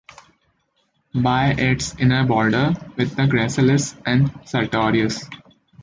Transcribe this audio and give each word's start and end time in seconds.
By 1.13 1.51
its 1.51 1.93
inner 1.99 2.25
border 2.25 2.73
with 2.97 3.15
the 3.15 3.27
gracilis 3.27 3.95
and 4.03 4.31
sartorius. 4.49 5.29